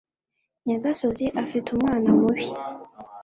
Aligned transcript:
nyagasozi 0.67 1.25
afite 1.41 1.67
umwana 1.75 2.09
mubi 2.19 2.45